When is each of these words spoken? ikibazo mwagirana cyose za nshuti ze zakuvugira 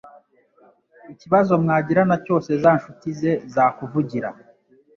ikibazo 1.13 1.51
mwagirana 1.63 2.15
cyose 2.25 2.49
za 2.63 2.71
nshuti 2.77 3.07
ze 3.19 3.31
zakuvugira 3.53 4.29